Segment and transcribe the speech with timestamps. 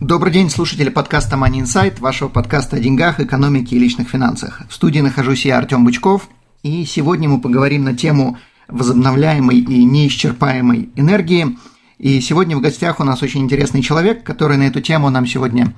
[0.00, 4.62] Добрый день, слушатели подкаста Money Insight, вашего подкаста о деньгах, экономике и личных финансах.
[4.68, 6.28] В студии нахожусь я, Артем Бычков,
[6.62, 11.58] и сегодня мы поговорим на тему возобновляемой и неисчерпаемой энергии.
[11.98, 15.74] И сегодня в гостях у нас очень интересный человек, который на эту тему нам сегодня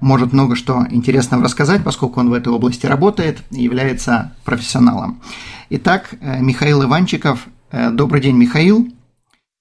[0.00, 5.22] может много что интересного рассказать, поскольку он в этой области работает и является профессионалом.
[5.70, 7.46] Итак, э, Михаил Иванчиков.
[7.70, 8.92] Э, добрый день, Михаил.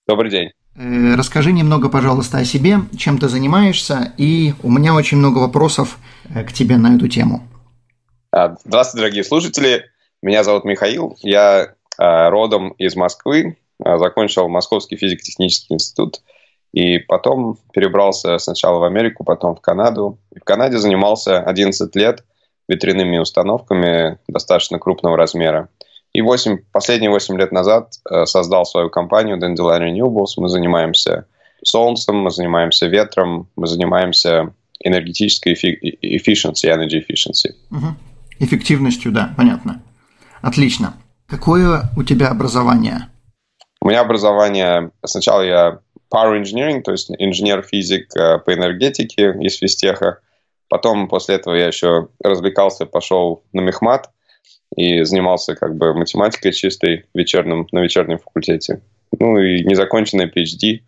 [0.05, 0.50] Добрый день.
[0.75, 5.97] Э, расскажи немного, пожалуйста, о себе, чем ты занимаешься, и у меня очень много вопросов
[6.30, 7.41] э, к тебе на эту тему.
[8.31, 9.86] А, здравствуйте, дорогие слушатели.
[10.22, 11.17] Меня зовут Михаил.
[11.22, 16.22] Я а, родом из Москвы, а, закончил Московский физико-технический институт,
[16.72, 20.17] и потом перебрался сначала в Америку, потом в Канаду.
[20.33, 22.23] В Канаде занимался 11 лет
[22.69, 25.67] ветряными установками достаточно крупного размера.
[26.14, 30.34] И 8, последние 8 лет назад э, создал свою компанию Dandelion Renewables.
[30.38, 31.26] Мы занимаемся
[31.64, 34.53] солнцем, мы занимаемся ветром, мы занимаемся
[34.84, 37.53] энергетической efficiency, energy efficiency.
[37.70, 37.95] Угу.
[38.40, 39.81] Эффективностью, да, понятно.
[40.42, 40.95] Отлично.
[41.28, 43.08] Какое у тебя образование?
[43.80, 45.80] У меня образование, сначала я
[46.14, 50.20] power engineering, то есть инженер-физик э, по энергетике из физтеха.
[50.68, 54.09] Потом после этого я еще развлекался, пошел на мехмат–
[54.75, 58.81] и занимался как бы математикой чистой вечерным, на вечернем факультете.
[59.19, 60.81] Ну и незаконченное PhD.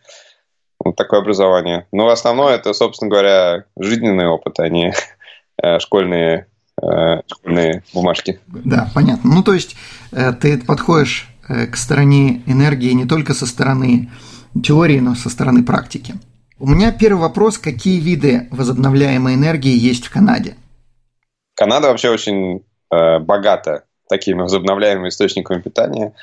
[0.83, 1.87] Вот такое образование.
[1.91, 4.93] Но основное это, собственно говоря, жизненный опыт, а не
[5.63, 6.47] э, школьные,
[6.81, 8.39] э, школьные бумажки.
[8.47, 9.35] Да, понятно.
[9.35, 9.75] Ну, то есть
[10.11, 14.09] э, ты подходишь к стороне энергии не только со стороны
[14.63, 16.15] теории, но со стороны практики.
[16.57, 17.57] У меня первый вопрос.
[17.57, 20.55] Какие виды возобновляемой энергии есть в Канаде?
[21.55, 22.63] Канада вообще очень
[23.19, 26.13] богата такими возобновляемыми источниками питания.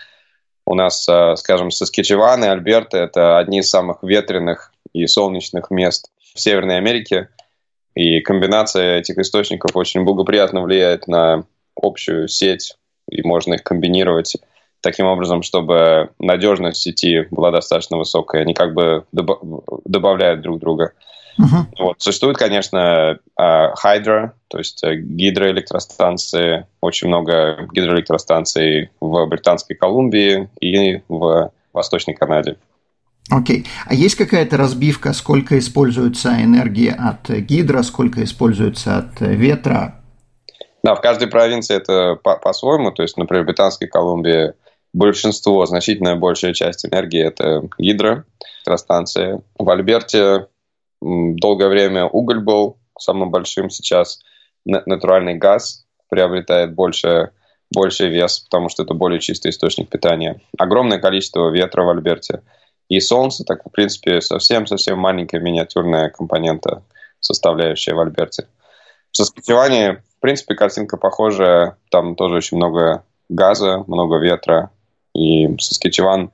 [0.66, 6.10] У нас, э, скажем, Саскичеван и Альберта– это одни из самых ветреных и солнечных мест
[6.34, 7.28] в Северной Америке.
[7.94, 11.44] И комбинация этих источников очень благоприятно влияет на
[11.74, 12.76] общую сеть,
[13.10, 14.36] и можно их комбинировать
[14.80, 18.42] таким образом, чтобы надежность сети была достаточно высокая.
[18.42, 20.92] Они как бы добавляют друг друга.
[21.38, 21.64] Uh-huh.
[21.78, 22.00] Вот.
[22.00, 31.52] Существует, конечно, а, то есть э, гидроэлектростанции, очень много гидроэлектростанций в Британской Колумбии и в
[31.72, 32.56] Восточной Канаде.
[33.30, 33.60] Окей.
[33.60, 33.66] Okay.
[33.86, 40.00] А есть какая-то разбивка, сколько используется энергии от гидро, сколько используется от ветра?
[40.82, 42.90] Да, в каждой провинции это по- по-своему.
[42.90, 44.54] То есть, например, в Британской Колумбии
[44.92, 49.42] большинство, значительная большая часть энергии– это гидроэлектростанции.
[49.58, 50.46] В Альберте
[51.00, 54.20] долгое время уголь был самым большим сейчас.
[54.64, 57.30] Натуральный газ приобретает больше,
[57.72, 60.40] больше вес, потому что это более чистый источник питания.
[60.58, 62.42] Огромное количество ветра в Альберте.
[62.88, 66.82] И солнце, так, в принципе, совсем-совсем маленькая миниатюрная компонента,
[67.20, 68.48] составляющая в Альберте.
[69.12, 71.76] В Саскатеване, в принципе, картинка похожая.
[71.90, 74.70] Там тоже очень много газа, много ветра.
[75.14, 76.32] И Саскатеван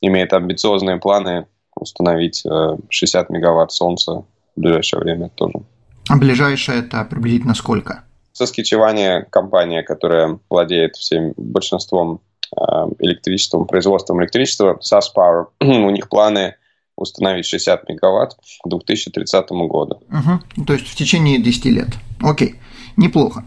[0.00, 1.46] имеет амбициозные планы
[1.76, 2.44] установить
[2.88, 4.24] 60 э, мегаватт солнца
[4.56, 5.60] в ближайшее время тоже.
[6.08, 8.04] А ближайшее это приблизительно сколько?
[8.32, 12.20] Соскичевание компания, которая владеет всем большинством
[12.54, 12.60] э,
[13.00, 16.56] электричеством, производством электричества, SAS Power, у них планы
[16.96, 20.02] установить 60 мегаватт к 2030 году.
[20.10, 20.64] Угу.
[20.64, 21.88] То есть в течение 10 лет.
[22.20, 22.56] Окей,
[22.96, 23.44] неплохо.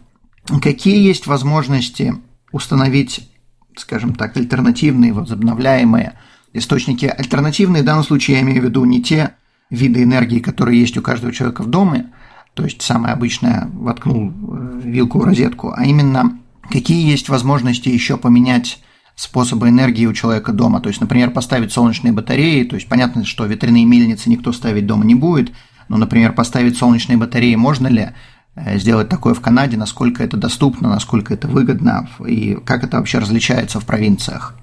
[0.61, 2.13] Какие есть возможности
[2.51, 3.29] установить,
[3.75, 6.19] скажем так, альтернативные, возобновляемые
[6.53, 7.83] источники альтернативные.
[7.83, 9.35] В данном случае я имею в виду не те
[9.69, 12.11] виды энергии, которые есть у каждого человека в доме,
[12.53, 18.17] то есть самое обычное воткнул э, вилку в розетку, а именно какие есть возможности еще
[18.17, 18.79] поменять
[19.15, 20.79] способы энергии у человека дома.
[20.79, 22.63] То есть, например, поставить солнечные батареи.
[22.63, 25.51] То есть, понятно, что ветряные мельницы никто ставить дома не будет.
[25.89, 28.09] Но, например, поставить солнечные батареи можно ли
[28.55, 33.19] э, сделать такое в Канаде, насколько это доступно, насколько это выгодно и как это вообще
[33.19, 34.55] различается в провинциях?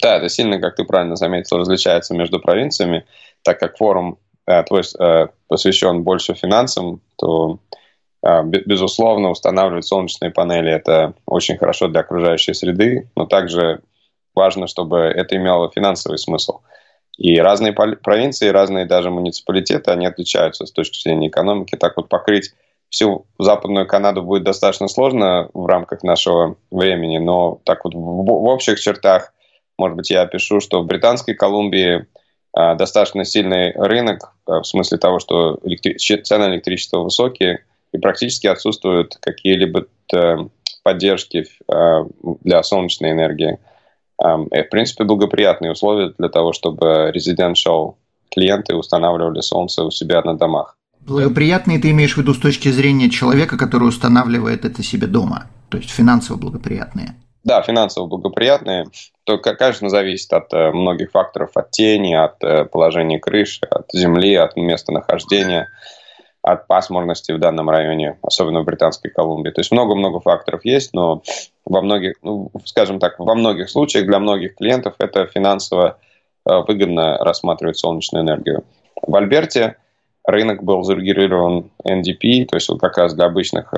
[0.00, 3.04] Да, это сильно, как ты правильно заметил, различается между провинциями,
[3.42, 7.58] так как форум э, твой э, посвящен больше финансам, то
[8.24, 13.82] э, безусловно устанавливать солнечные панели это очень хорошо для окружающей среды, но также
[14.34, 16.60] важно, чтобы это имело финансовый смысл.
[17.18, 21.76] И разные провинции, разные даже муниципалитеты, они отличаются с точки зрения экономики.
[21.76, 22.54] Так вот покрыть
[22.88, 28.80] всю Западную Канаду будет достаточно сложно в рамках нашего времени, но так вот в, общих
[28.80, 29.32] чертах,
[29.82, 32.06] может быть, я опишу, что в Британской Колумбии
[32.52, 35.96] а, достаточно сильный рынок а, в смысле того, что электри...
[35.96, 40.36] цены электричества высокие и практически отсутствуют какие-либо э,
[40.84, 42.06] поддержки а,
[42.44, 43.58] для солнечной энергии.
[44.20, 47.96] И, в принципе, благоприятные условия для того, чтобы residential
[48.30, 50.76] клиенты устанавливали солнце у себя на домах.
[51.00, 55.76] Благоприятные ты имеешь в виду с точки зрения человека, который устанавливает это себе дома, то
[55.78, 57.16] есть финансово благоприятные.
[57.44, 58.86] Да, финансово благоприятные.
[59.24, 64.34] То, конечно, зависит от э, многих факторов, от тени, от э, положения крыши, от земли,
[64.34, 65.68] от местонахождения,
[66.42, 69.50] от пасмурности в данном районе, особенно в Британской Колумбии.
[69.50, 71.22] То есть много-много факторов есть, но
[71.64, 75.98] во многих, ну, скажем так, во многих случаях для многих клиентов это финансово
[76.46, 78.64] э, выгодно рассматривать солнечную энергию.
[79.04, 79.76] В Альберте
[80.24, 83.72] рынок был зарегулирован NDP, то есть вот как раз для обычных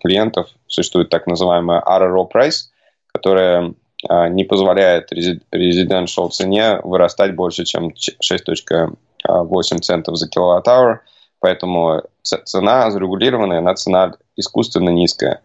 [0.00, 2.70] клиентов существует так называемая RRO price,
[3.18, 3.74] которая
[4.08, 11.02] э, не позволяет residential цене вырастать больше, чем 6.8 центов за киловатт-аур,
[11.40, 15.40] поэтому цена зарегулированная, она цена искусственно низкая.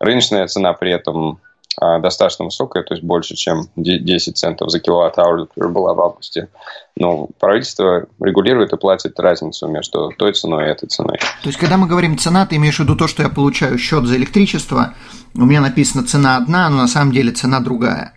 [0.00, 1.36] Рыночная цена при этом а,
[1.80, 6.48] достаточно высокая, то есть больше, чем 10 центов за киловатт-аур, например, была в августе.
[6.96, 11.18] Но правительство регулирует и платит разницу между той ценой и этой ценой.
[11.42, 14.04] То есть, когда мы говорим цена, ты имеешь в виду то, что я получаю счет
[14.04, 14.94] за электричество,
[15.36, 18.12] у меня написано цена одна, но на самом деле цена другая.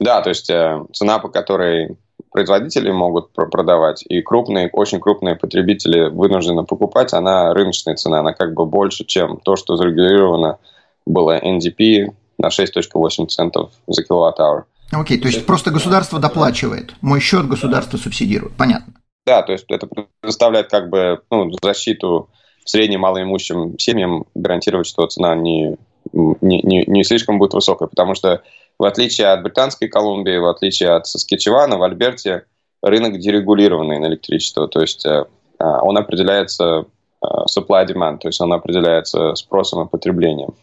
[0.00, 1.96] Да, то есть э, цена, по которой
[2.32, 8.54] производители могут продавать, и крупные, очень крупные потребители вынуждены покупать, она рыночная цена, она как
[8.54, 10.58] бы больше, чем то, что зарегулировано
[11.04, 12.12] было NDP,
[12.42, 14.66] на 6.8 центов за киловатт-аур.
[14.90, 18.92] Окей, то есть просто государство доплачивает, мой счет государство субсидирует, понятно.
[19.26, 22.28] Да, то есть это предоставляет как бы ну, защиту
[22.64, 25.76] средним малоимущим семьям, гарантировать, что цена не,
[26.12, 28.42] не, не, не слишком будет высокой, потому что
[28.78, 32.44] в отличие от Британской Колумбии, в отличие от Саскетчевана, в Альберте
[32.82, 35.24] рынок дерегулированный на электричество, то есть э,
[35.58, 36.84] а, он определяется
[37.22, 40.54] э, supply-demand, то есть он определяется спросом и потреблением.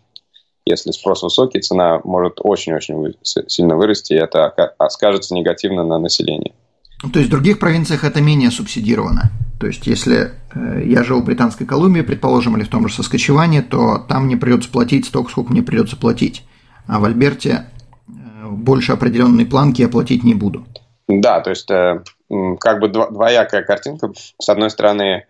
[0.70, 4.54] Если спрос высокий, цена может очень-очень сильно вырасти, и это
[4.90, 6.54] скажется негативно на населении.
[7.02, 9.32] То есть в других провинциях это менее субсидировано.
[9.60, 13.62] То есть если э, я жил в Британской Колумбии, предположим, или в том же Соскочеване,
[13.62, 16.44] то там мне придется платить столько, сколько мне придется платить.
[16.88, 17.66] А в Альберте
[18.08, 18.12] э,
[18.50, 20.66] больше определенной планки я платить не буду.
[21.08, 22.04] Да, то есть э,
[22.60, 24.12] как бы двоякая картинка.
[24.14, 25.26] С одной стороны,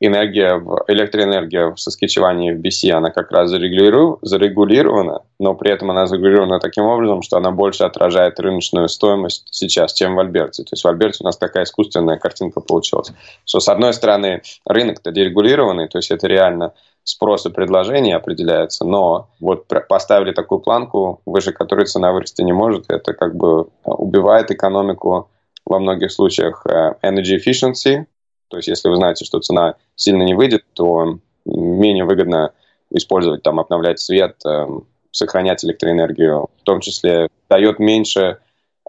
[0.00, 6.06] энергия, в, электроэнергия в Соскичеване в BC, она как раз зарегулирована, но при этом она
[6.06, 10.64] зарегулирована таким образом, что она больше отражает рыночную стоимость сейчас, чем в Альберте.
[10.64, 13.12] То есть в Альберте у нас такая искусственная картинка получилась.
[13.44, 16.72] Что с одной стороны рынок-то дерегулированный, то есть это реально
[17.04, 22.86] спрос и предложение определяется, но вот поставили такую планку, выше которой цена вырасти не может,
[22.88, 25.30] это как бы убивает экономику
[25.66, 28.06] во многих случаях э, energy efficiency,
[28.50, 32.52] то есть, если вы знаете, что цена сильно не выйдет, то менее выгодно
[32.90, 34.66] использовать, там, обновлять свет, э,
[35.12, 38.38] сохранять электроэнергию, в том числе дает меньше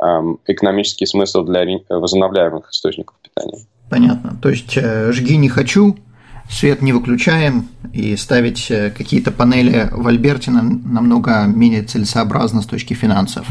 [0.02, 0.06] э,
[0.48, 3.66] экономический смысл для возобновляемых источников питания.
[3.90, 4.36] Понятно.
[4.42, 5.96] То есть э, жги не хочу,
[6.50, 12.96] свет не выключаем, и ставить э, какие-то панели в Альберте намного менее целесообразно с точки
[12.96, 13.46] финансов.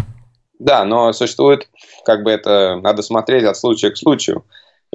[0.58, 1.68] Да, но существует,
[2.04, 4.44] как бы это надо смотреть от случая к случаю.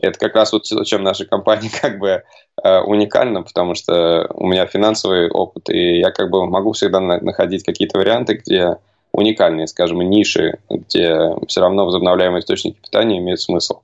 [0.05, 2.23] Это как раз вот чем наша компания как бы
[2.63, 7.63] э, уникальна, потому что у меня финансовый опыт, и я как бы могу всегда находить
[7.63, 8.77] какие-то варианты, где
[9.11, 13.81] уникальные, скажем, ниши, где все равно возобновляемые источники питания имеют смысл.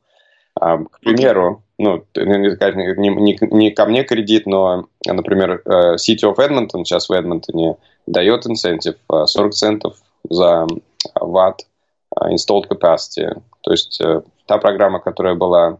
[0.59, 6.35] А, к примеру, ну, не, не, не ко мне кредит, но, например, э, City of
[6.35, 9.95] Edmonton, сейчас в Эдмонтоне, дает инцентив 40 э, центов
[10.29, 10.67] за
[11.15, 11.61] ватт
[12.13, 13.41] installed capacity.
[13.61, 14.01] То есть
[14.45, 15.77] та программа, которая была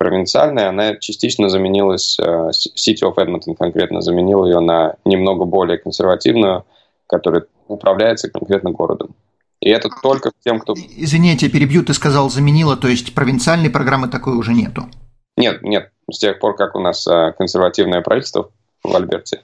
[0.00, 6.64] провинциальная, она частично заменилась, э, City of Edmonton конкретно заменил ее на немного более консервативную,
[7.06, 9.14] которая управляется конкретно городом.
[9.60, 10.72] И это только тем, кто...
[10.96, 14.88] Извините, перебью, ты сказал заменила, то есть провинциальной программы такой уже нету?
[15.36, 15.90] Нет, нет.
[16.10, 18.50] С тех пор, как у нас э, консервативное правительство
[18.82, 19.42] в Альберте,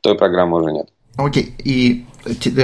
[0.00, 0.88] той программы уже нет.
[1.16, 2.04] Окей, и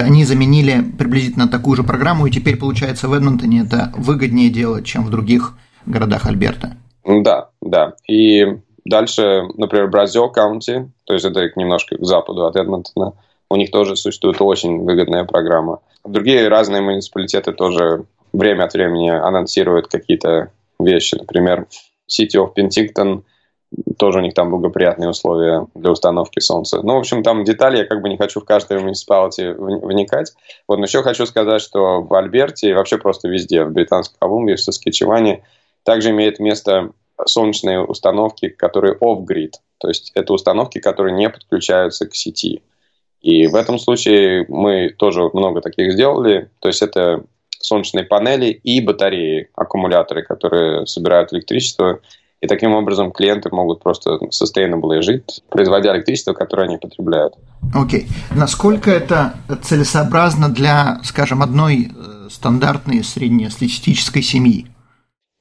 [0.01, 5.05] они заменили приблизительно такую же программу, и теперь, получается, в Эдмонтоне это выгоднее делать, чем
[5.05, 6.77] в других городах Альберта.
[7.09, 7.95] Да, да.
[8.07, 8.47] И
[8.85, 13.15] дальше, например, Бразил Каунти, то есть это немножко к западу от Эдмонтона,
[13.51, 15.81] у них тоже существует очень выгодная программа.
[16.05, 21.15] Другие разные муниципалитеты тоже время от времени анонсируют какие-то вещи.
[21.15, 21.67] Например,
[22.11, 23.23] City of Penticton
[23.99, 26.81] тоже у них там благоприятные условия для установки солнца.
[26.83, 30.33] Ну, в общем, там детали, я как бы не хочу в каждой муниципалити вникать.
[30.67, 34.55] Вот, но еще хочу сказать, что в Альберте и вообще просто везде, в Британской Колумбии,
[34.55, 35.43] в Саскичеване,
[35.89, 36.91] также имеет место
[37.25, 39.53] солнечные установки, которые off-grid.
[39.79, 42.61] То есть это установки, которые не подключаются к сети.
[43.23, 46.51] И в этом случае мы тоже много таких сделали.
[46.61, 47.25] То есть это
[47.59, 52.01] солнечные панели и батареи, аккумуляторы, которые собирают электричество.
[52.43, 57.33] И таким образом клиенты могут просто sustainable жить, производя электричество, которое они потребляют.
[57.75, 58.03] Окей.
[58.03, 58.37] Okay.
[58.37, 64.67] Насколько это целесообразно для, скажем, одной э, стандартной среднестатистической семьи?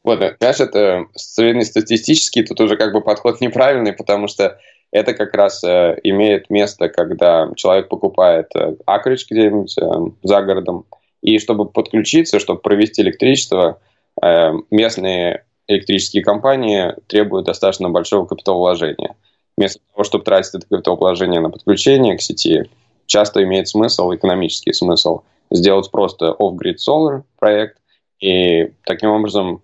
[0.07, 4.57] Вот, понимаешь, это среднестатистический, тут уже как бы подход неправильный, потому что
[4.91, 9.83] это как раз э, имеет место, когда человек покупает э, акрич где-нибудь э,
[10.23, 10.85] за городом,
[11.21, 13.81] и чтобы подключиться, чтобы провести электричество,
[14.23, 19.17] э, местные электрические компании требуют достаточно большого капиталовложения.
[19.57, 22.69] Вместо того, чтобы тратить это капиталовложение на подключение к сети,
[23.07, 27.79] часто имеет смысл, экономический смысл, сделать просто off-grid solar проект
[28.21, 29.61] и таким образом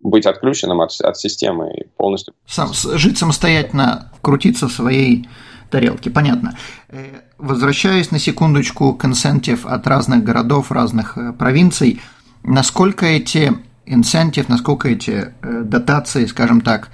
[0.00, 2.34] быть отключенным от, от системы и полностью.
[2.46, 5.28] Сам, жить самостоятельно, крутиться в своей
[5.70, 6.56] тарелке, понятно.
[6.88, 12.00] Э, возвращаясь на секундочку к инсентив от разных городов, разных э, провинций,
[12.42, 13.52] насколько эти
[13.86, 16.90] инсентив, насколько эти э, дотации, скажем так,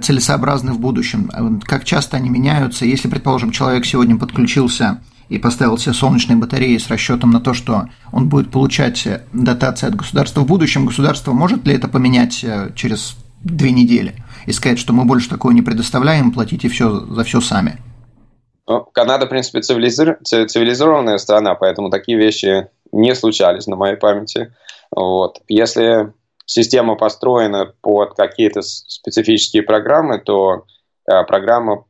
[0.00, 5.94] целесообразны в будущем, как часто они меняются, если, предположим, человек сегодня подключился и поставил себе
[5.94, 10.86] солнечные батареи с расчетом на то, что он будет получать дотации от государства в будущем,
[10.86, 14.14] государство может ли это поменять э, через две недели
[14.46, 17.78] и сказать, что мы больше такого не предоставляем, платите все за все сами?
[18.66, 24.54] Ну, Канада, в принципе, цивилизованная страна, поэтому такие вещи не случались на моей памяти.
[24.90, 25.42] Вот.
[25.48, 26.12] Если
[26.46, 30.64] система построена под какие-то специфические программы, то
[31.10, 31.84] э, программа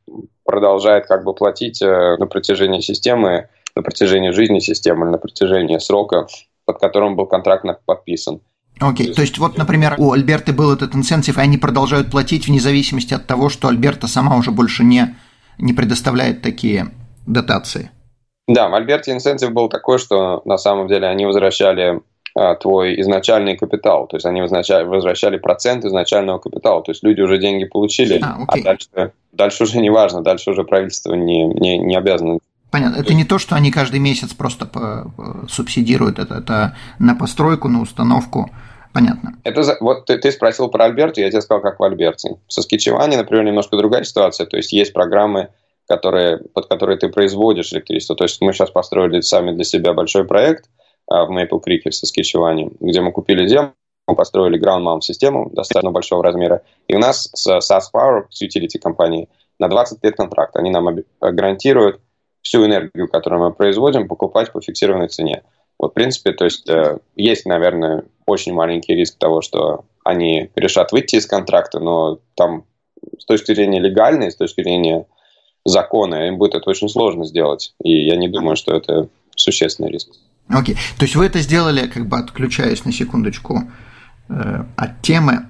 [0.45, 6.27] продолжает как бы платить э, на протяжении системы, на протяжении жизни системы, на протяжении срока,
[6.65, 8.41] под которым был контракт подписан.
[8.81, 9.15] Окей, okay.
[9.15, 13.15] то есть вот, например, у Альберты был этот инцентив, и они продолжают платить вне зависимости
[13.15, 15.17] от того, что Альберта сама уже больше не,
[15.59, 16.89] не предоставляет такие
[17.27, 17.91] дотации.
[18.49, 22.01] Да, в Альберте инцентив был такой, что на самом деле они возвращали
[22.35, 24.09] твой изначальный капитал.
[24.09, 26.83] То есть они возвращали, процент изначального капитала.
[26.83, 28.89] То есть люди уже деньги получили, а, а дальше,
[29.33, 32.39] дальше уже не важно, дальше уже правительство не, не, не обязано
[32.71, 33.01] Понятно.
[33.01, 34.69] Это не то, что они каждый месяц просто
[35.49, 38.51] субсидируют это, это на постройку, на установку.
[38.93, 39.37] Понятно.
[39.45, 42.37] Это вот ты, ты спросил про Альберту, я тебе сказал, как в Альберте.
[42.49, 44.47] В Соскичеване, например, немножко другая ситуация.
[44.47, 45.51] То есть есть программы,
[45.87, 48.17] которые, под которые ты производишь электричество.
[48.17, 51.95] То есть мы сейчас построили сами для себя большой проект– а, в Maple Creek в
[51.95, 53.75] Саскичеване, где мы купили землю,
[54.07, 56.63] мы построили ground mount систему достаточно большого размера.
[56.89, 60.57] И у нас с SAS Power, с utility компанией, на 20 лет контракт.
[60.57, 62.01] Они нам гарантируют
[62.43, 65.43] всю энергию, которую мы производим, покупать по фиксированной цене.
[65.79, 70.93] Вот, в принципе, то есть э, есть, наверное, очень маленький риск того, что они решат
[70.93, 72.65] выйти из контракта, но там
[73.19, 75.07] с точки зрения легальной, с точки зрения
[75.65, 77.75] закона, им будет это очень сложно сделать.
[77.83, 80.11] И я не думаю, что это существенный риск.
[80.49, 80.77] Окей.
[80.99, 83.71] То есть вы это сделали, как бы отключаясь на секундочку
[84.29, 85.47] э, от темы,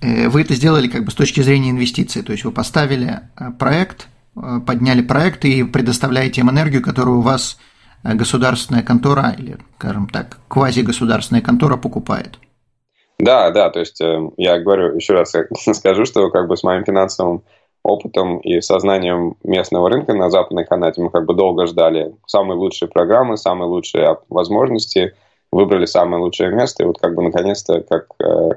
[0.00, 2.22] э, вы это сделали как бы с точки зрения инвестиций.
[2.22, 7.22] То есть вы поставили э, проект, э, подняли проект и предоставляете им энергию, которую у
[7.22, 7.58] вас
[8.04, 12.38] э, государственная контора или, скажем так, квазигосударственная контора покупает.
[13.18, 15.32] Да, да, то есть э, я говорю еще раз
[15.74, 17.44] скажу, что как бы с моим финансовым
[17.82, 21.02] опытом и сознанием местного рынка на Западной Канаде.
[21.02, 25.14] Мы как бы долго ждали самые лучшие программы, самые лучшие возможности,
[25.50, 28.50] выбрали самое лучшее место, и вот как бы наконец-то как, э,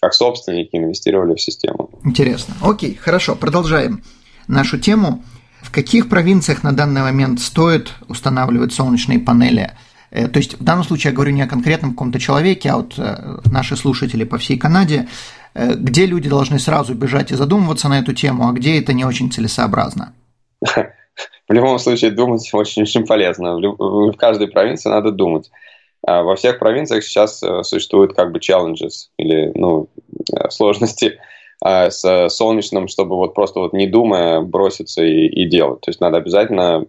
[0.00, 1.90] как собственники инвестировали в систему.
[2.04, 2.54] Интересно.
[2.62, 4.02] Окей, хорошо, продолжаем
[4.46, 5.22] нашу тему.
[5.60, 9.72] В каких провинциях на данный момент стоит устанавливать солнечные панели?
[10.10, 12.94] Э, то есть в данном случае я говорю не о конкретном каком-то человеке, а вот
[12.98, 15.08] э, наши слушатели по всей Канаде
[15.58, 19.04] Э, где люди должны сразу бежать и задумываться на эту тему, а где это не
[19.04, 20.14] очень целесообразно?
[21.48, 23.58] В любом случае думать очень-очень полезно.
[23.58, 25.50] В каждой провинции надо думать.
[26.06, 29.88] А во всех провинциях сейчас существуют как бы challenges или ну,
[30.48, 31.18] сложности
[31.60, 35.80] с солнечным, чтобы вот просто вот не думая броситься и, и делать.
[35.80, 36.86] То есть надо обязательно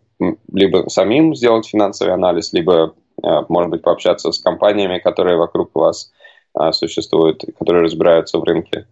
[0.53, 6.11] либо самим сделать финансовый анализ, либо, может быть, пообщаться с компаниями, которые вокруг вас
[6.53, 8.85] а, существуют, которые разбираются в рынке,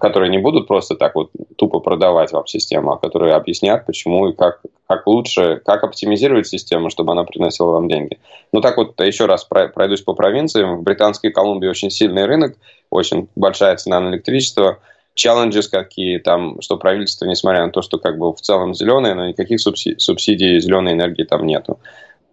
[0.00, 4.32] которые не будут просто так вот тупо продавать вам систему, а которые объяснят, почему и
[4.32, 8.18] как, как лучше, как оптимизировать систему, чтобы она приносила вам деньги.
[8.52, 10.78] Ну так вот, еще раз пройдусь по провинциям.
[10.78, 12.56] В Британской Колумбии очень сильный рынок,
[12.90, 14.78] очень большая цена на электричество.
[15.16, 19.28] challenges какие там, что правительство, несмотря на то, что как бы в целом зеленое, но
[19.28, 21.78] никаких субсидий зеленой энергии там нету.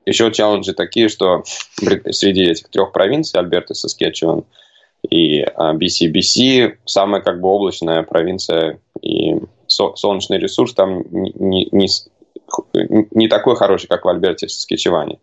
[0.05, 1.43] Еще челленджи такие, что
[2.12, 4.46] среди этих трех провинций, Альберта, Саскетчеван
[5.10, 9.36] и BC-BC, а, самая как бы облачная провинция и
[9.67, 11.88] солнечный ресурс там не, не,
[13.12, 15.20] не такой хороший, как в Альберте и Саскетчеване.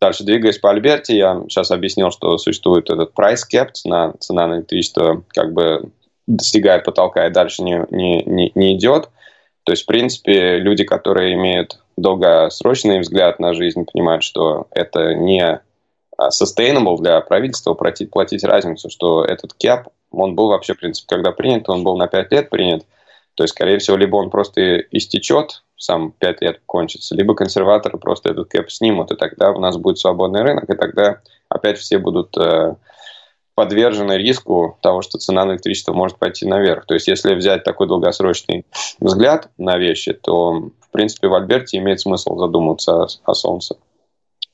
[0.00, 4.56] Дальше двигаясь по Альберте, я сейчас объяснил, что существует этот price cap, на цена на
[4.56, 5.90] электричество как бы
[6.26, 9.08] достигает потолка и дальше не, не, не, не идет.
[9.66, 15.60] То есть, в принципе, люди, которые имеют долгосрочный взгляд на жизнь, понимают, что это не
[16.16, 21.16] а, sustainable для правительства платить, платить разницу, что этот кэп, он был вообще, в принципе,
[21.16, 22.86] когда принят, он был на 5 лет принят.
[23.34, 28.30] То есть, скорее всего, либо он просто истечет, сам 5 лет кончится, либо консерваторы просто
[28.30, 32.36] этот кэп снимут, и тогда у нас будет свободный рынок, и тогда опять все будут
[32.38, 32.76] э,
[33.56, 36.84] подвержены риску того, что цена на электричество может пойти наверх.
[36.84, 38.66] То есть, если взять такой долгосрочный
[39.00, 43.76] взгляд на вещи, то, в принципе, в Альберте имеет смысл задуматься о, Солнце.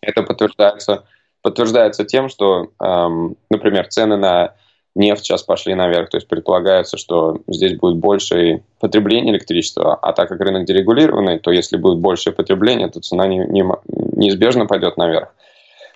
[0.01, 1.05] Это подтверждается,
[1.43, 4.55] подтверждается тем, что, эм, например, цены на
[4.95, 10.29] нефть сейчас пошли наверх, то есть предполагается, что здесь будет больше потребление электричества, а так
[10.29, 15.35] как рынок дерегулированный, то если будет большее потребление, то цена не, не, неизбежно пойдет наверх.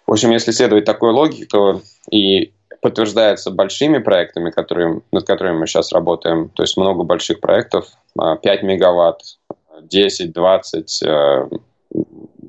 [0.08, 5.66] В общем, если следовать такой логике, то и подтверждается большими проектами, которые, над которыми мы
[5.66, 6.50] сейчас работаем.
[6.50, 9.23] То есть много больших проектов, 5 а, мегаватт,
[9.83, 11.04] 10, 20,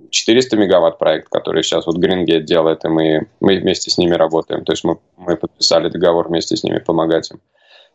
[0.10, 4.64] 400 мегаватт проект, который сейчас вот Грингейт делает, и мы, мы вместе с ними работаем.
[4.64, 7.40] То есть мы, мы подписали договор вместе с ними помогать им.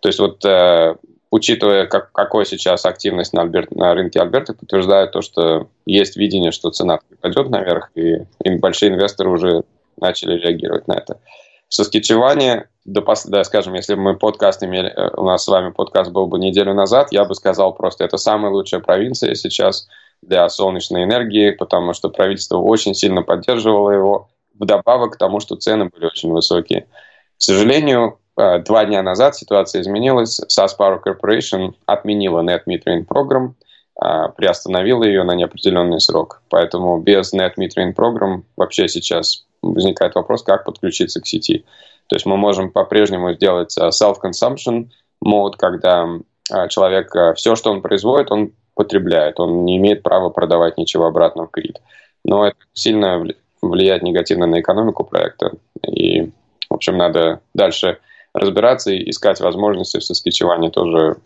[0.01, 0.97] То есть вот э,
[1.31, 6.53] учитывая, как, какой сейчас активность на, Альберт, на рынке Альберта, подтверждает то, что есть видение,
[6.53, 9.62] что цена пойдет наверх, и, и большие инвесторы уже
[9.99, 11.19] начали реагировать на это.
[11.73, 16.11] В до, да, скажем, если бы мы подкаст имели, э, у нас с вами подкаст
[16.11, 19.88] был бы неделю назад, я бы сказал просто, это самая лучшая провинция сейчас
[20.21, 25.87] для солнечной энергии, потому что правительство очень сильно поддерживало его, вдобавок к тому, что цены
[25.87, 26.83] были очень высокие.
[26.83, 30.40] К сожалению, э, два дня назад ситуация изменилась.
[30.40, 33.55] SAS Power Corporation отменила Net Metering Program,
[33.99, 36.42] э, приостановила ее на неопределенный срок.
[36.51, 41.64] Поэтому без Net Metering Program вообще сейчас возникает вопрос, как подключиться к сети.
[42.09, 46.07] То есть мы можем по-прежнему сделать э, self-consumption мод, когда
[46.53, 49.38] э, человек э, все, что он производит, он потребляет.
[49.40, 51.81] Он не имеет права продавать ничего обратно в грид.
[52.25, 53.25] Но это сильно
[53.61, 55.53] влияет негативно на экономику проекта.
[55.87, 56.33] И,
[56.68, 57.98] в общем, надо дальше
[58.35, 61.16] разбираться и искать возможности в Соскичеване тоже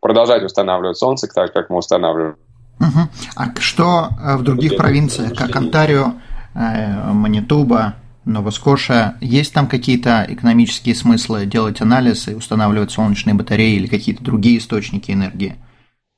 [0.00, 2.36] продолжать устанавливать солнце, так как мы устанавливаем.
[2.80, 2.98] Угу.
[3.36, 6.14] А что в других провинциях, как Онтарио,
[6.54, 9.16] Э, Манитуба, Нова-Скоша.
[9.20, 15.10] Есть там какие-то экономические смыслы делать анализ и устанавливать солнечные батареи или какие-то другие источники
[15.10, 15.56] энергии?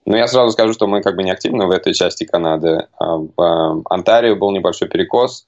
[0.07, 2.87] Ну, я сразу скажу, что мы как бы не активны в этой части Канады.
[2.99, 5.47] А в э, Онтарио был небольшой перекос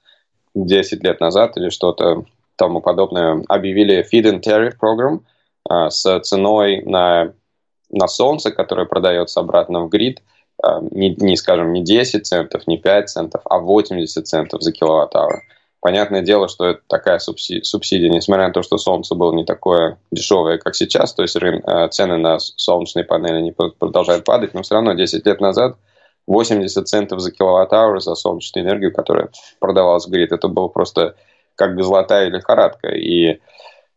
[0.55, 2.23] 10 лет назад или что-то
[2.55, 3.43] тому подобное.
[3.47, 5.19] Объявили Feed-in Tariff Program
[5.69, 7.33] э, с ценой на,
[7.91, 10.21] на солнце, которое продается обратно в грид–
[10.91, 15.41] не, не, скажем, не 10 центов, не 5 центов, а 80 центов за киловатт-авр.
[15.79, 20.57] Понятное дело, что это такая субсидия, несмотря на то, что солнце было не такое дешевое,
[20.57, 24.93] как сейчас, то есть э, цены на солнечные панели не продолжают падать, но все равно
[24.93, 25.77] 10 лет назад
[26.25, 31.15] 80 центов за киловатт-авр за солнечную энергию, которая продавалась в грид, это было просто
[31.55, 32.89] как золотая лихорадка.
[32.89, 33.39] И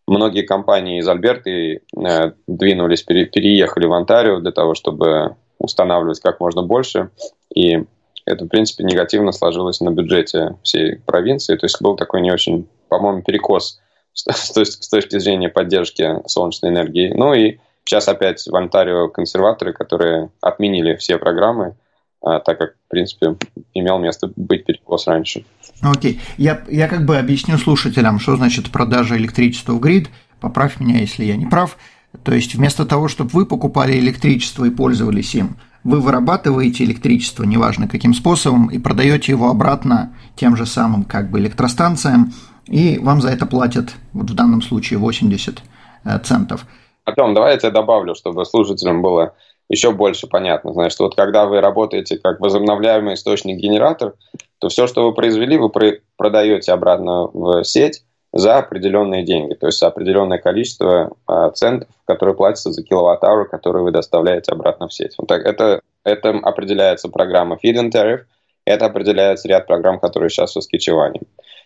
[0.06, 6.62] многие компании из Альберты э, двинулись, переехали в Онтарио для того, чтобы устанавливать как можно
[6.62, 7.10] больше.
[7.54, 7.84] И
[8.24, 11.56] это, в принципе, негативно сложилось на бюджете всей провинции.
[11.56, 13.80] То есть был такой не очень, по-моему, перекос
[14.14, 17.12] с точки зрения поддержки солнечной энергии.
[17.14, 21.76] Ну и сейчас опять в Онтарио консерваторы, которые отменили все программы,
[22.22, 23.36] а, так как, в принципе,
[23.74, 25.44] имел место быть перекос раньше.
[25.82, 26.14] Окей.
[26.14, 26.20] Okay.
[26.36, 30.08] Я, я как бы объясню слушателям, что значит продажа электричества в грид.
[30.40, 31.76] Поправь меня, если я не прав.
[32.24, 37.88] То есть вместо того, чтобы вы покупали электричество и пользовались им, вы вырабатываете электричество, неважно
[37.88, 42.32] каким способом, и продаете его обратно тем же самым как бы электростанциям,
[42.66, 45.62] и вам за это платят, вот в данном случае, 80
[46.04, 46.66] э, центов.
[47.04, 49.34] Потом, давай я добавлю, чтобы слушателям было
[49.68, 50.72] еще больше понятно.
[50.72, 54.14] Значит, вот когда вы работаете как возобновляемый источник генератор,
[54.58, 55.70] то все, что вы произвели, вы
[56.16, 62.36] продаете обратно в сеть, за определенные деньги, то есть за определенное количество а, центов, которые
[62.36, 65.14] платятся за киловатт-авр, которые вы доставляете обратно в сеть.
[65.18, 68.20] Вот так, это, это определяется программа Feed-in Tariff,
[68.64, 71.14] это определяется ряд программ, которые сейчас в Saskatchewan.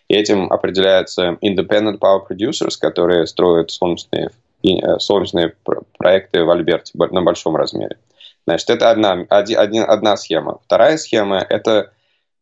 [0.07, 4.29] Этим определяются Independent Power Producers, которые строят солнечные
[4.97, 5.53] солнечные
[5.97, 7.97] проекты в Альберте на большом размере.
[8.47, 10.59] Значит, это одна, один, одна схема.
[10.65, 11.91] Вторая схема– это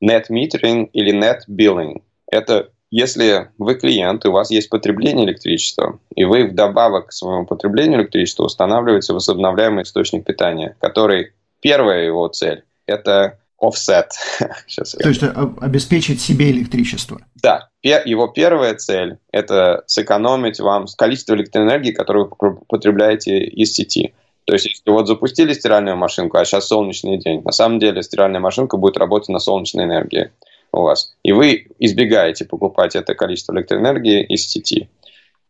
[0.03, 2.01] net metering или net billing.
[2.29, 7.47] Это если вы клиент, и у вас есть потребление электричества, и вы вдобавок к своему
[7.47, 14.10] потреблению электричества устанавливаете возобновляемый источник питания, который первая его цель– это offset.
[14.67, 17.19] Сейчас То есть обеспечить себе электричество.
[17.41, 17.67] Да.
[17.82, 24.13] Его первая цель– это сэкономить вам количество электроэнергии, которое вы потребляете из сети.
[24.45, 28.39] То есть, если вот запустили стиральную машинку, а сейчас солнечный день, на самом деле стиральная
[28.39, 30.29] машинка будет работать на солнечной энергии
[30.73, 31.15] у вас.
[31.23, 34.89] И вы избегаете покупать это количество электроэнергии из сети.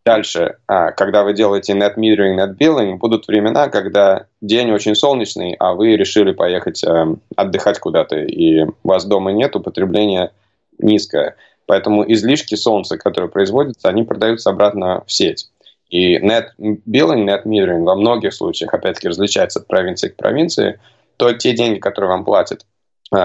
[0.05, 5.55] Дальше, а, когда вы делаете net metering, net billing, будут времена, когда день очень солнечный,
[5.59, 10.31] а вы решили поехать э, отдыхать куда-то, и у вас дома нет, потребление
[10.77, 11.37] низкое.
[11.67, 15.49] Поэтому излишки солнца, которые производятся, они продаются обратно в сеть.
[15.89, 20.81] И net billing, net metering во многих случаях, опять-таки, различается от провинции к провинции,
[21.15, 22.65] то те деньги, которые вам платят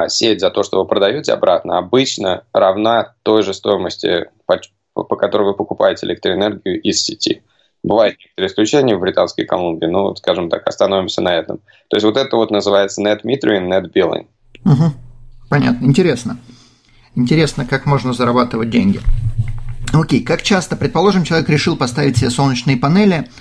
[0.08, 4.60] сеть за то, что вы продаете обратно, обычно равна той же стоимости, по,
[4.94, 7.42] по которой вы покупаете электроэнергию из сети.
[7.82, 11.58] Бывают некоторые исключения в Британской Колумбии, но, скажем так, остановимся на этом.
[11.88, 14.26] То есть вот это вот называется net metering, net billing.
[14.64, 14.92] Угу.
[15.48, 16.38] Понятно, интересно.
[17.14, 19.00] Интересно, как можно зарабатывать деньги.
[19.92, 23.28] Окей, как часто, предположим, человек решил поставить себе солнечные панели–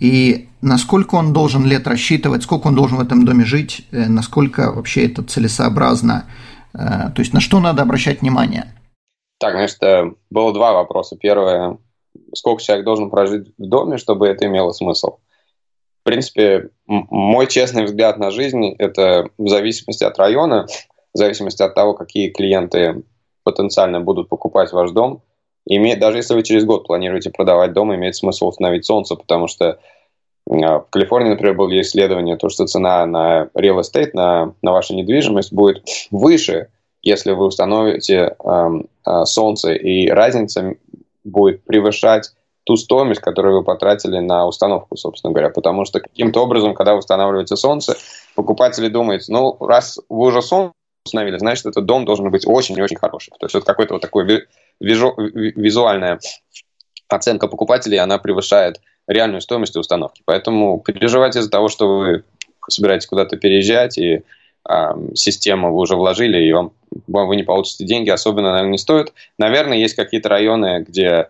[0.00, 4.72] и насколько он должен лет рассчитывать, сколько он должен в этом доме жить, э, насколько
[4.72, 6.24] вообще это целесообразно,
[6.72, 6.78] э,
[7.14, 8.74] то есть на что надо обращать внимание?
[9.38, 11.16] Так, значит, э, было два вопроса.
[11.16, 11.78] Первое,
[12.34, 15.18] сколько человек должен прожить в доме, чтобы это имело смысл?
[16.00, 20.66] В принципе, мой честный взгляд на жизнь– это в зависимости от района,
[21.12, 23.02] в зависимости от того, какие клиенты
[23.44, 25.22] потенциально будут покупать ваш дом–
[25.66, 29.78] Имеет, даже если вы через год планируете продавать дом, имеет смысл установить солнце, потому что
[30.48, 34.94] а, в Калифорнии, например, было исследование, то, что цена на real estate, на, на вашу
[34.94, 36.68] недвижимость будет выше,
[37.02, 40.74] если вы установите э, солнце, и разница
[41.24, 42.32] будет превышать
[42.64, 45.50] ту стоимость, которую вы потратили на установку, собственно говоря.
[45.50, 47.02] Потому что каким-то образом, когда вы
[47.46, 47.96] солнце,
[48.34, 50.72] покупатели думают, ну, раз вы уже солнце
[51.06, 53.30] установили, значит, этот дом должен быть очень и очень хороший.
[53.38, 54.46] То есть это какой-то вот такой
[54.80, 56.18] визу, визуальная
[57.08, 60.22] оценка покупателей, она превышает реальную стоимость установки.
[60.24, 62.24] Поэтому переживать из-за того, что вы
[62.68, 64.22] собираетесь куда-то переезжать, и
[64.68, 64.74] э,
[65.14, 66.72] систему вы уже вложили, и вам,
[67.08, 69.12] вам вы не получите деньги, особенно, наверное, не стоит.
[69.38, 71.28] Наверное, есть какие-то районы, где,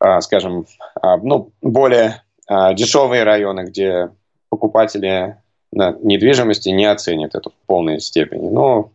[0.00, 0.66] э, скажем,
[1.02, 4.10] э, ну, более э, дешевые районы, где
[4.48, 5.36] покупатели
[5.72, 8.48] на недвижимости не оценят это в полной степени.
[8.48, 8.92] Ну,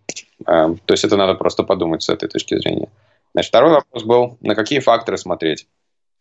[0.48, 2.88] э, то есть это надо просто подумать с этой точки зрения.
[3.34, 5.68] Значит, второй вопрос был, на какие факторы смотреть.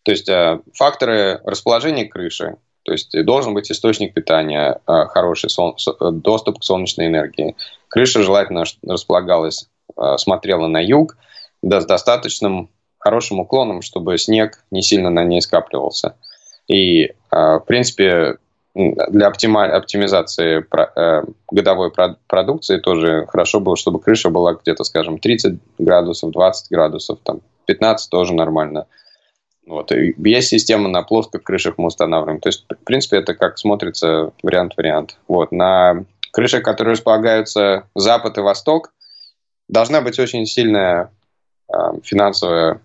[0.03, 5.77] То есть э, факторы расположения крыши, то есть должен быть источник питания, э, хороший сол,
[5.77, 7.57] э, доступ к солнечной энергии.
[7.89, 9.69] Крыша желательно располагалась,
[10.17, 11.19] смотрела на юг,
[11.61, 16.17] да, с достаточным хорошим уклоном, чтобы снег не сильно на ней скапливался.
[16.67, 18.39] И, в принципе,
[18.75, 19.71] для оптималь...
[19.71, 20.65] оптимизации
[20.97, 22.17] э, годовой про...
[22.27, 28.11] продукции тоже хорошо было, чтобы крыша была где-то, скажем, 30 градусов, 20 градусов, там 15
[28.11, 28.87] тоже нормально.
[29.67, 29.93] Вот.
[29.93, 32.41] И есть система на плоских крышах мы устанавливаем.
[32.41, 35.19] То есть, в принципе, это как смотрится вариант-вариант.
[35.29, 35.53] Вот.
[35.53, 38.93] На крышах, которые располагаются запад и восток,
[39.69, 41.13] должна быть очень сильная
[41.69, 42.81] э, финансовая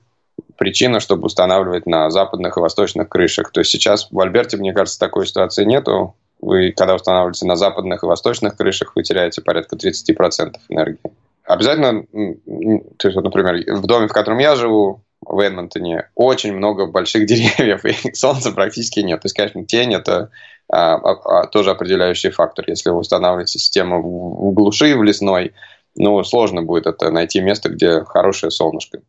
[0.58, 3.52] причина, чтобы устанавливать на западных и восточных крышах.
[3.52, 6.16] То есть сейчас в Альберте, мне кажется, такой ситуации нету.
[6.40, 11.00] Вы, когда устанавливаете на западных и восточных крышах, вы теряете порядка 30% энергии.
[11.44, 16.86] Обязательно, то есть, вот, например, в доме, в котором я живу, в Эдмонтоне, очень много
[16.86, 19.22] больших деревьев, и солнца практически нет.
[19.22, 20.30] То есть, конечно, тень– это
[20.70, 22.66] а, а, а, тоже определяющий фактор.
[22.68, 25.54] Если вы устанавливаете систему в, в глуши, в лесной,
[25.96, 29.02] ну, сложно будет это найти место, где хорошее солнышко.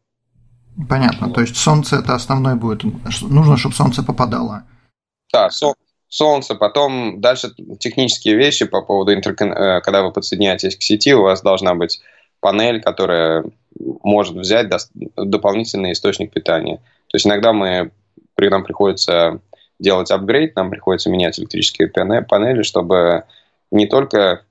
[0.88, 1.30] Понятно.
[1.30, 2.84] То есть солнце это основной будет.
[3.22, 4.64] Нужно, чтобы солнце попадало.
[5.32, 5.74] Да, сол,
[6.08, 6.54] солнце.
[6.54, 9.52] Потом дальше технические вещи по поводу интеркон...
[9.52, 12.00] Э, когда вы подсоединяетесь к сети, у вас должна быть
[12.40, 13.44] панель, которая
[14.02, 14.68] может взять
[15.16, 16.76] дополнительный источник питания.
[16.76, 17.90] То есть иногда мы,
[18.34, 19.40] при нам приходится
[19.78, 23.24] делать апгрейд, нам приходится менять электрические панели, чтобы
[23.70, 24.44] не только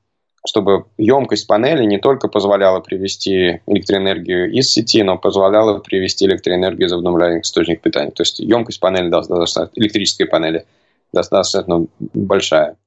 [0.47, 6.93] чтобы емкость панели не только позволяла привести электроэнергию из сети, но позволяла привести электроэнергию из
[6.93, 8.11] обновляемых источников питания.
[8.11, 10.65] То есть емкость панели достаточно, электрической панели
[11.11, 12.77] достаточно большая.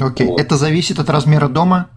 [0.00, 0.30] Окей, okay.
[0.30, 0.40] вот.
[0.40, 1.90] это зависит от размера дома?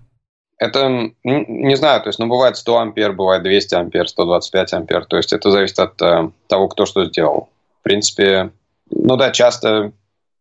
[0.58, 5.18] Это, не знаю, то есть, ну, бывает 100 ампер, бывает 200 ампер, 125 ампер, то
[5.18, 7.50] есть это зависит от э, того, кто что сделал.
[7.82, 8.52] В принципе,
[8.90, 9.92] ну да, часто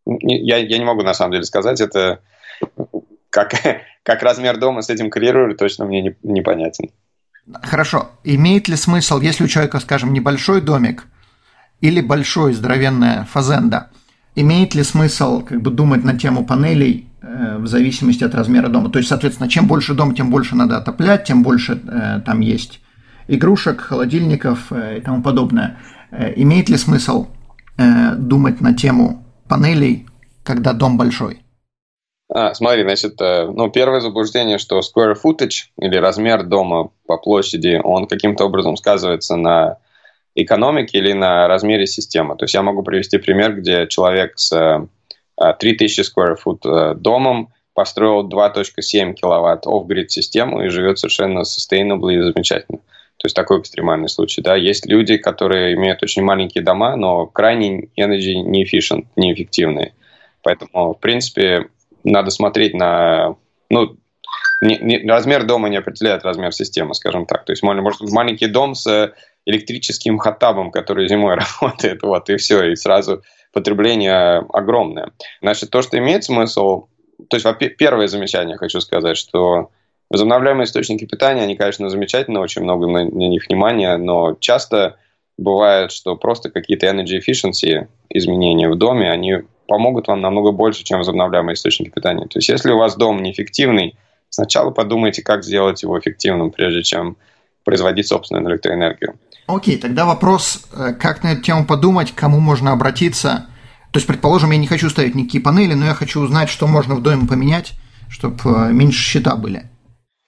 [0.06, 2.20] я, я не могу на самом деле сказать, это
[3.30, 3.54] как,
[4.02, 6.90] как размер дома с этим коррелирует, точно мне не, непонятен.
[7.62, 8.10] Хорошо.
[8.24, 11.06] Имеет ли смысл, если у человека, скажем, небольшой домик
[11.80, 13.90] или большой здоровенная фазенда,
[14.34, 18.90] имеет ли смысл как бы думать на тему панелей э, в зависимости от размера дома?
[18.90, 22.80] То есть, соответственно, чем больше дом, тем больше надо отоплять, тем больше э, там есть
[23.28, 25.78] игрушек, холодильников э, и тому подобное.
[26.10, 27.28] Э, имеет ли смысл
[27.76, 30.06] э, думать на тему панелей,
[30.44, 31.42] когда дом большой?
[32.34, 37.78] А, смотри, значит, э, ну, первое заблуждение, что square footage или размер дома по площади,
[37.82, 39.76] он каким-то образом сказывается на
[40.34, 42.36] экономике или на размере системы.
[42.36, 44.88] То есть я могу привести пример, где человек с
[45.58, 52.14] 3000 э, square foot э, домом построил 2.7 киловатт off-grid систему и живет совершенно sustainable
[52.14, 52.78] и замечательно.
[52.78, 54.40] То есть такой экстремальный случай.
[54.40, 54.56] Да.
[54.56, 59.06] Есть люди, которые имеют очень маленькие дома, но крайне energy неэффективные.
[59.16, 59.92] неэффективные.
[60.42, 61.68] Поэтому, в принципе,
[62.04, 63.36] надо смотреть на...
[63.70, 63.96] Ну,
[64.60, 67.44] не, не, размер дома не определяет размер системы, скажем так.
[67.44, 69.12] То есть, может, маленький дом с
[69.44, 75.10] электрическим хатабом, который зимой работает, вот, и все, и сразу потребление огромное.
[75.40, 76.86] Значит, то, что имеет смысл...
[77.28, 79.70] То есть, первое замечание хочу сказать, что
[80.10, 84.96] возобновляемые источники питания, они, конечно, замечательно, очень много на, на них внимания, но часто
[85.38, 90.98] бывает, что просто какие-то energy efficiency изменения в доме, они помогут вам намного больше, чем
[90.98, 92.26] возобновляемые источники питания.
[92.26, 93.96] То есть, если у вас дом неэффективный,
[94.28, 97.16] сначала подумайте, как сделать его эффективным, прежде чем
[97.64, 99.14] производить собственную электроэнергию.
[99.46, 103.46] Окей, тогда вопрос, э, как на эту тему подумать, кому можно обратиться.
[103.92, 106.94] То есть, предположим, я не хочу ставить никакие панели, но я хочу узнать, что можно
[106.94, 107.72] в доме поменять,
[108.10, 109.70] чтобы э, меньше счета были.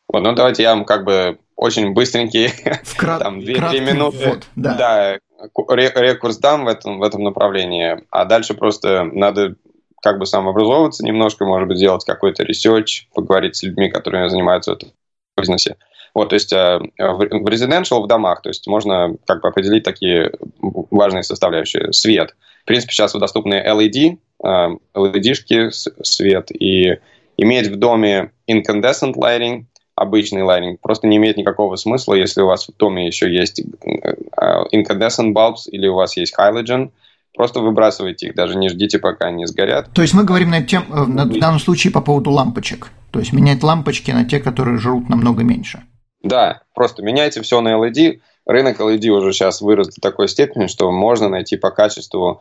[0.09, 2.49] Вот, ну давайте я вам как бы очень быстренький,
[2.83, 3.21] Вкрат...
[3.23, 4.75] там 2-3 минуты, вот, да.
[4.75, 9.57] да, рекурс дам в этом, в этом направлении, а дальше просто надо
[10.03, 15.41] как бы самообразовываться немножко, может быть, сделать какой-то research, поговорить с людьми, которые занимаются в
[15.41, 15.77] бизнесе.
[16.15, 20.33] Вот, то есть э, в residential, в домах, то есть можно как бы определить такие
[20.61, 21.93] важные составляющие.
[21.93, 22.37] Свет.
[22.63, 26.99] В принципе, сейчас доступны LED, э, LED-шки, свет, и
[27.37, 29.65] иметь в доме incandescent lighting,
[29.95, 34.65] обычный lighting просто не имеет никакого смысла, если у вас в доме еще есть э,
[34.73, 36.91] incandescent bulbs или у вас есть halogen,
[37.37, 39.91] просто выбрасывайте их, даже не ждите, пока они сгорят.
[39.93, 43.33] То есть мы говорим на тем, э, в данном случае по поводу лампочек, то есть
[43.33, 45.83] менять лампочки на те, которые жрут намного меньше.
[46.23, 48.21] Да, просто меняйте все на LED.
[48.47, 52.41] Рынок LED уже сейчас вырос до такой степени, что можно найти по качеству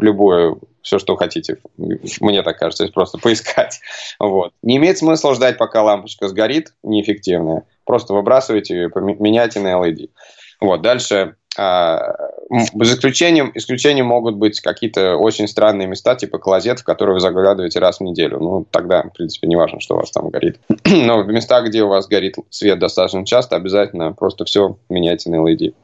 [0.00, 1.58] любую все, что хотите.
[1.76, 3.80] Мне так кажется, просто поискать.
[4.18, 4.52] Вот.
[4.62, 7.64] Не имеет смысла ждать, пока лампочка сгорит, неэффективная.
[7.84, 10.10] Просто выбрасывайте ее, меняйте на LED.
[10.60, 10.82] Вот.
[10.82, 12.14] Дальше а,
[12.50, 17.78] без исключением, исключением могут быть какие-то очень странные места, типа клозет, в которые вы заглядываете
[17.78, 18.38] раз в неделю.
[18.40, 20.60] Ну, тогда, в принципе, не важно, что у вас там горит.
[20.84, 25.36] Но в местах, где у вас горит свет достаточно часто, обязательно просто все меняйте на
[25.36, 25.74] LED.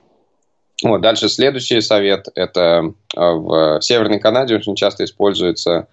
[0.83, 5.89] Вот, дальше следующий совет– это а, в Северной Канаде очень часто используются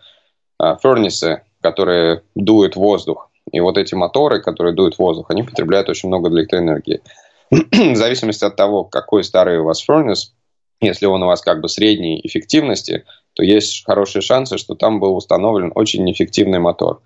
[0.59, 3.29] фернисы, которые дуют воздух.
[3.51, 7.01] И вот эти моторы, которые дуют воздух, они потребляют очень много электроэнергии.
[7.51, 10.33] в зависимости от того, какой старый у вас фернис,
[10.81, 15.15] если он у вас как бы средней эффективности, то есть хорошие шансы, что там был
[15.15, 17.01] установлен очень неэффективный мотор.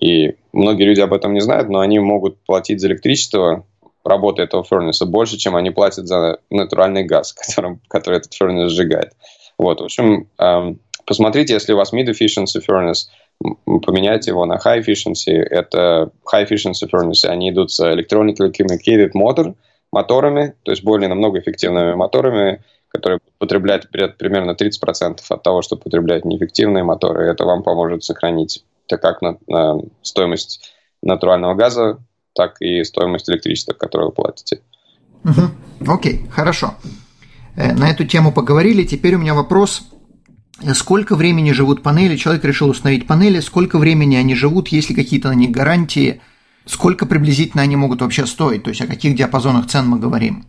[0.00, 3.66] И многие люди об этом не знают, но они могут платить за электричество
[4.04, 9.12] работы этого ферниса больше, чем они платят за натуральный газ, которым, который этот фернис сжигает.
[9.58, 13.08] Вот, в общем, эм, посмотрите, если у вас mid-efficiency furnace,
[13.64, 15.32] поменяйте его на high efficiency.
[15.32, 19.54] Это high efficiency furnace, они идут с electronically communicated motor,
[19.92, 26.24] моторами, то есть более намного эффективными моторами, которые потребляют примерно 30% от того, что потребляют
[26.24, 27.26] неэффективные моторы.
[27.26, 31.98] Это вам поможет сохранить так как на, на стоимость натурального газа,
[32.38, 34.60] так и стоимость электричества, которую вы платите.
[35.24, 35.92] Угу.
[35.92, 36.74] Окей, хорошо.
[37.56, 38.84] Э, на эту тему поговорили.
[38.84, 39.82] Теперь у меня вопрос.
[40.74, 42.16] Сколько времени живут панели?
[42.16, 43.40] Человек решил установить панели.
[43.40, 44.68] Сколько времени они живут?
[44.68, 46.20] Есть ли какие-то на них гарантии?
[46.64, 48.62] Сколько приблизительно они могут вообще стоить?
[48.62, 50.46] То есть о каких диапазонах цен мы говорим?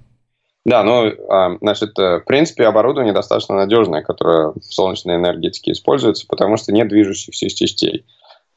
[0.65, 6.27] Да, ну, а, значит, э, в принципе, оборудование достаточно надежное, которое в солнечной энергетике используется,
[6.27, 8.05] потому что нет движущихся частей.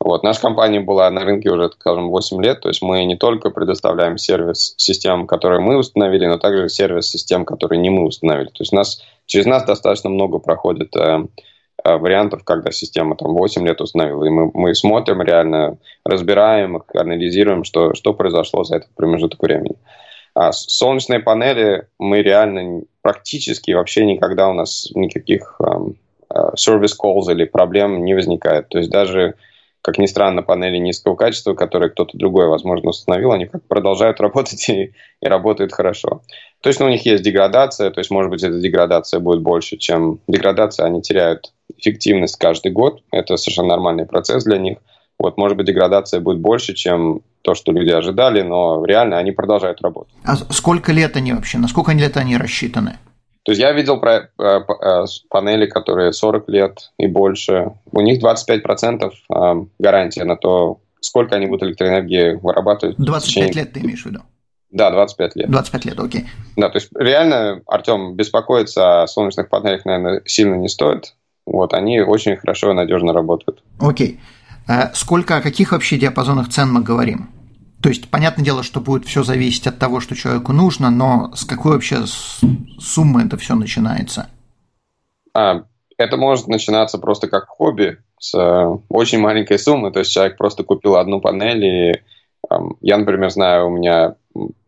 [0.05, 0.25] Вот.
[0.25, 4.19] Наша компания была на рынке уже, скажем, 8 лет, то есть мы не только предоставляем
[4.19, 8.49] сервис систем, которые мы установили, но также сервис систем, которые не мы установили.
[8.49, 11.27] То есть нас, через нас достаточно много проходит э,
[11.85, 16.83] э, вариантов, когда система там 8 лет установила, и мы, мы смотрим реально, разбираем их,
[16.95, 19.77] анализируем, что, что произошло за этот промежуток времени.
[20.35, 25.95] А солнечные панели мы реально практически вообще никогда у нас никаких эм,
[26.57, 28.69] service calls или проблем не возникает.
[28.69, 29.35] То есть даже
[29.83, 34.69] как ни странно, панели низкого качества, которые кто-то другой, возможно, установил, они как продолжают работать
[34.69, 36.23] и, и работают хорошо.
[36.61, 39.77] То есть ну, у них есть деградация, то есть, может быть, эта деградация будет больше,
[39.77, 40.87] чем деградация.
[40.87, 43.03] Они теряют эффективность каждый год.
[43.11, 44.79] Это совершенно нормальный процесс для них.
[45.19, 49.83] Вот, может быть, деградация будет больше, чем то, что люди ожидали, но реально они продолжают
[49.83, 50.15] работать.
[50.25, 51.59] А сколько лет они вообще?
[51.59, 52.99] На сколько лет они рассчитаны?
[53.45, 57.73] То есть я видел про, э, э, панели, которые 40 лет и больше.
[57.91, 62.97] У них 25% э, гарантия на то, сколько они будут электроэнергии вырабатывать.
[62.99, 63.53] 25 течение...
[63.53, 64.21] лет ты имеешь в виду?
[64.71, 65.51] Да, 25 лет.
[65.51, 66.25] 25 лет, окей.
[66.57, 71.15] Да, то есть реально, Артем, беспокоиться о солнечных панелях, наверное, сильно не стоит.
[71.45, 73.63] Вот, они очень хорошо и надежно работают.
[73.81, 74.21] Окей.
[74.95, 77.29] Сколько, о каких вообще диапазонах цен мы говорим?
[77.83, 81.45] То есть, понятное дело, что будет все зависеть от того, что человеку нужно, но с
[81.45, 82.05] какой вообще
[82.79, 84.29] суммы это все начинается?
[85.35, 85.65] А,
[85.99, 89.91] это может начинаться просто как хобби с э, очень маленькой суммы.
[89.91, 94.15] То есть человек просто купил одну панель, и э, я, например, знаю, у меня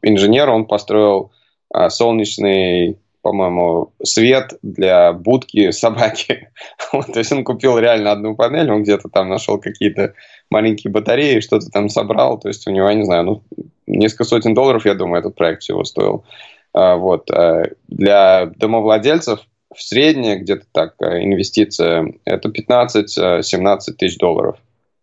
[0.02, 1.30] инженер, он построил
[1.72, 6.50] э, солнечный по-моему, свет для будки собаки.
[6.92, 10.12] то есть он купил реально одну панель, он где-то там нашел какие-то
[10.50, 12.38] маленькие батареи, что-то там собрал.
[12.38, 13.42] То есть у него, я не знаю, ну,
[13.86, 16.24] несколько сотен долларов, я думаю, этот проект всего стоил.
[16.72, 17.30] А, вот.
[17.30, 19.40] А для домовладельцев
[19.74, 24.56] в среднее где-то так а, инвестиция это 15-17 тысяч долларов.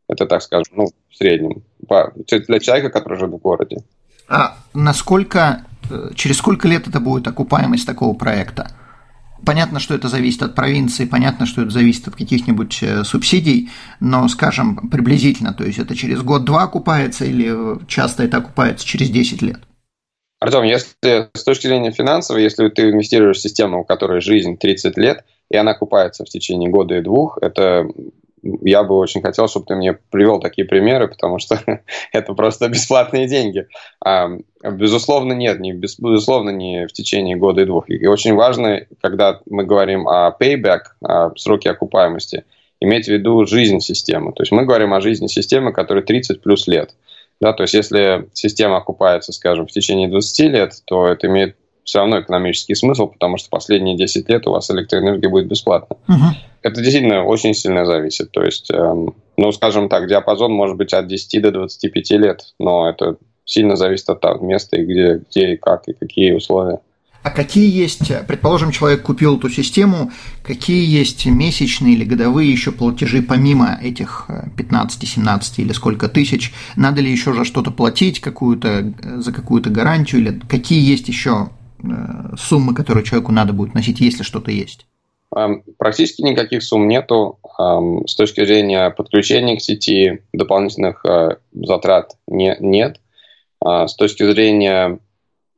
[0.08, 1.64] Это, так скажем, ну, в среднем.
[2.48, 3.78] Для человека, который живет в городе.
[4.28, 8.72] А насколько Э, через сколько лет это будет окупаемость такого проекта?
[9.46, 14.28] Понятно, что это зависит от провинции, понятно, что это зависит от каких-нибудь э, субсидий, но,
[14.28, 17.54] скажем, приблизительно, то есть это через год-два окупается или
[17.88, 19.60] часто это окупается через 10 лет?
[20.40, 24.98] Артем, если с точки зрения финансовой, если ты инвестируешь в систему, у которой жизнь 30
[24.98, 27.86] лет, и она окупается в течение года и двух, это
[28.44, 31.60] я бы очень хотел, чтобы ты мне привел такие примеры, потому что
[32.12, 33.68] это просто бесплатные деньги.
[34.04, 34.30] А,
[34.64, 37.90] безусловно, нет, не, безусловно, не в течение года и двух.
[37.90, 42.46] И очень важно, когда мы говорим о payback, о сроке окупаемости,
[42.80, 44.34] иметь в виду жизнь системы.
[44.34, 46.96] То есть мы говорим о жизни системы, которая 30 плюс лет.
[47.40, 52.00] Да, то есть если система окупается, скажем, в течение 20 лет, то это имеет все
[52.00, 55.98] равно экономический смысл, потому что последние 10 лет у вас электроэнергия будет бесплатна.
[56.08, 56.26] Угу.
[56.62, 58.32] Это действительно очень сильно зависит.
[58.32, 62.88] То есть, эм, ну, скажем так, диапазон может быть от 10 до 25 лет, но
[62.88, 66.80] это сильно зависит от того места, и где, где и как, и какие условия.
[67.24, 70.12] А какие есть, предположим, человек купил эту систему,
[70.44, 76.52] какие есть месячные или годовые еще платежи помимо этих 15, 17 или сколько тысяч?
[76.76, 80.22] Надо ли еще за что-то платить, какую-то, за какую-то гарантию?
[80.22, 81.61] Или какие есть еще Э,
[82.38, 84.86] суммы, которые человеку надо будет носить, если что-то есть?
[85.78, 87.40] Практически никаких сумм нету.
[88.06, 93.00] С точки зрения подключения к сети дополнительных э, затрат не, нет.
[93.64, 95.00] А с точки зрения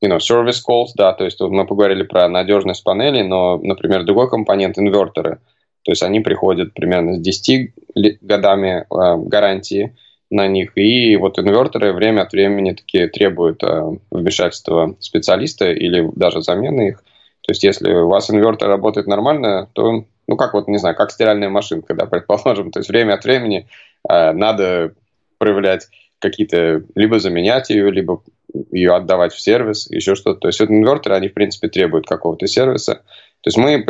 [0.03, 4.29] you know, service calls, да, то есть мы поговорили про надежность панелей, но, например, другой
[4.29, 5.39] компонент– инверторы.
[5.83, 7.73] То есть они приходят примерно с 10
[8.21, 9.95] годами э, гарантии,
[10.33, 10.71] на них.
[10.75, 16.97] И вот инверторы время от времени такие требуют э, вмешательства специалиста или даже замены их.
[17.43, 21.11] То есть если у вас инвертор работает нормально, то, ну как вот, не знаю, как
[21.11, 22.71] стиральная машинка, да, предположим.
[22.71, 23.67] То есть время от времени
[24.09, 24.93] э, надо
[25.37, 25.87] проявлять
[26.19, 28.23] какие-то, либо заменять ее, либо
[28.71, 30.39] ее отдавать в сервис, еще что-то.
[30.39, 33.01] То есть вот инверторы, они, в принципе, требуют какого-то сервиса.
[33.41, 33.85] То есть мы,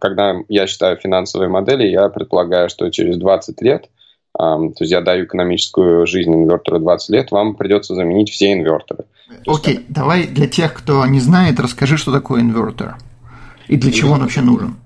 [0.00, 3.88] когда я считаю финансовые модели, я предполагаю, что через 20 лет–
[4.36, 9.04] то есть я даю экономическую жизнь инвертору 20 лет, вам придется заменить все инверторы.
[9.46, 12.96] Окей, okay, давай для тех, кто не знает, расскажи, что такое инвертор
[13.68, 14.76] и для чего он вообще нужен.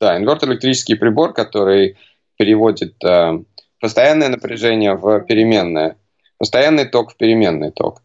[0.00, 1.96] Да, инвертор– электрический прибор, который
[2.36, 3.42] переводит э,
[3.80, 5.96] постоянное напряжение в переменное,
[6.38, 8.02] постоянный ток в переменный ток.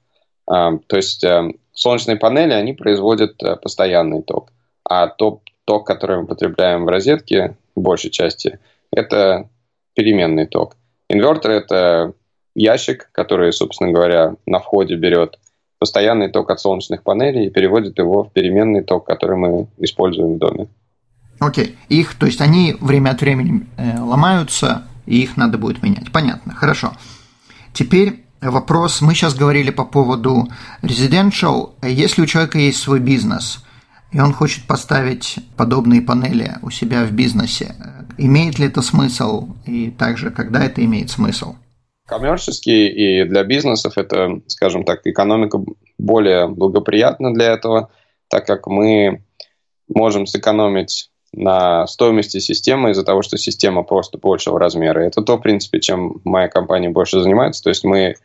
[0.52, 4.52] Э, то есть э, солнечные панели, они производят э, постоянный ток,
[4.84, 8.60] а тот ток, который мы потребляем в розетке, в большей части,
[8.92, 9.50] это
[9.94, 10.76] переменный ток.
[11.14, 12.14] Инвертор– это
[12.56, 15.40] ящик, который, собственно говоря, на входе берет
[15.80, 20.38] постоянный ток от солнечных панелей и переводит его в переменный ток, который мы используем в
[20.38, 20.68] доме.
[21.40, 21.66] Окей.
[21.66, 21.76] Okay.
[21.90, 26.12] Их, то есть они время от времени э, ломаются, и их надо будет менять.
[26.12, 26.94] Понятно, хорошо.
[27.74, 30.48] Теперь вопрос, мы сейчас говорили по поводу
[30.82, 31.72] residential.
[31.82, 33.64] Если у человека есть свой бизнес,
[34.14, 37.76] и он хочет поставить подобные панели у себя в бизнесе,
[38.18, 39.48] Имеет ли это смысл?
[39.66, 41.56] И также, когда это имеет смысл?
[42.06, 45.60] Коммерчески и для бизнесов это, скажем так, экономика
[45.98, 47.90] более благоприятна для этого,
[48.28, 49.24] так как мы
[49.88, 55.00] можем сэкономить на стоимости системы из-за того, что система просто большего размера.
[55.00, 57.64] Это то, в принципе, чем моя компания больше занимается.
[57.64, 58.16] То есть мы,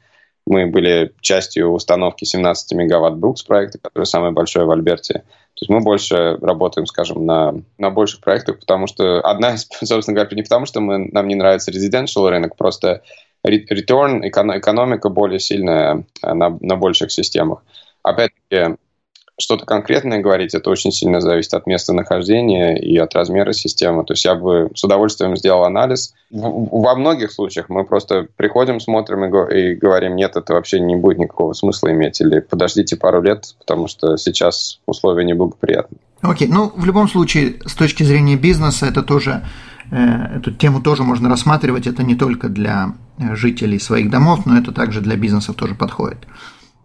[0.44, 5.22] мы были частью установки 17 мегаватт Брукс проекта, который самый большой в Альберте.
[5.58, 10.14] То есть мы больше работаем, скажем, на, на больших проектах, потому что одна из, собственно
[10.14, 13.02] говоря, не потому, что мы, нам не нравится residential рынок, просто
[13.44, 17.64] return, экономика более сильная на, на больших системах.
[18.04, 18.76] Опять-таки,
[19.40, 24.04] что-то конкретное говорить, это очень сильно зависит от места нахождения и от размера системы.
[24.04, 26.12] То есть я бы с удовольствием сделал анализ.
[26.30, 31.52] Во многих случаях мы просто приходим, смотрим и говорим, нет, это вообще не будет никакого
[31.52, 35.98] смысла иметь, или подождите пару лет, потому что сейчас условия неблагоприятны.
[36.20, 36.52] Окей, okay.
[36.52, 39.44] ну в любом случае, с точки зрения бизнеса, это тоже
[39.92, 41.86] э, эту тему тоже можно рассматривать.
[41.86, 46.26] Это не только для э, жителей своих домов, но это также для бизнесов тоже подходит.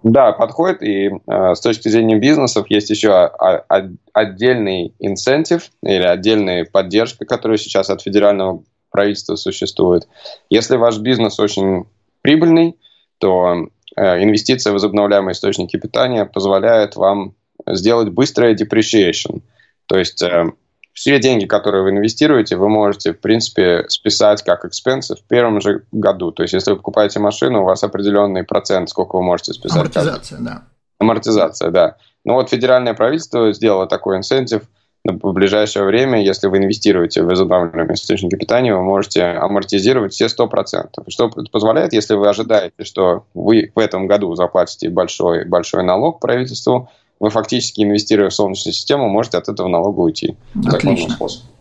[0.04, 0.84] Да, подходит.
[0.84, 7.26] И э, с точки зрения бизнесов есть еще а, а, отдельный инцентив или отдельная поддержка,
[7.26, 10.08] которая сейчас от федерального правительства существует.
[10.50, 11.86] Если ваш бизнес очень
[12.22, 12.78] прибыльный,
[13.18, 17.36] то э, инвестиция в возобновляемые источники питания позволяет вам
[17.66, 19.42] сделать быстрое depreciation.
[19.86, 20.52] То есть э,
[20.94, 25.84] все деньги, которые вы инвестируете, вы можете, в принципе, списать как экспенсы в первом же
[25.92, 26.32] году.
[26.32, 29.78] То есть, если вы покупаете машину, у вас определенный процент, сколько вы можете списать.
[29.78, 30.46] Амортизация, каждый.
[30.46, 30.64] да.
[31.00, 31.98] Амортизация, да.
[32.24, 34.64] Ну вот федеральное правительство сделало такой инцентив
[35.06, 41.04] в ближайшее время, если вы инвестируете в возобновляемые источники питания, вы можете амортизировать все 100%.
[41.10, 46.90] Что позволяет, если вы ожидаете, что вы в этом году заплатите большой, большой налог правительству,
[47.24, 50.36] вы фактически, инвестируя в Солнечную систему, можете от этого налога уйти.
[50.66, 51.18] Отлично.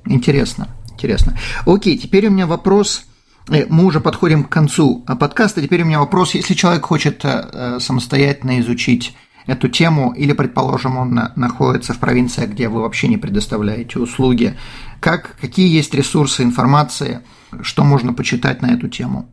[0.06, 1.38] Интересно, интересно.
[1.66, 3.04] Окей, теперь у меня вопрос.
[3.48, 5.62] Э, мы уже подходим к концу подкаста.
[5.62, 6.34] Теперь у меня вопрос.
[6.34, 9.14] Если человек хочет э, самостоятельно изучить
[9.46, 14.56] эту тему, или, предположим, он находится в провинции, где вы вообще не предоставляете услуги,
[14.98, 17.20] как, какие есть ресурсы информации,
[17.60, 19.28] что можно почитать на эту тему?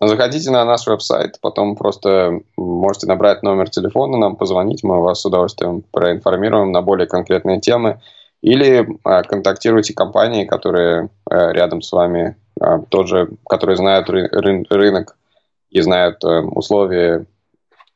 [0.00, 5.24] Заходите на наш веб-сайт, потом просто можете набрать номер телефона, нам позвонить, мы вас с
[5.24, 8.00] удовольствием проинформируем на более конкретные темы.
[8.42, 14.28] Или а, контактируйте компании, которые а, рядом с вами, а, тот же, которые знают ры-
[14.30, 15.16] ры- рынок
[15.70, 17.24] и знают а, условия.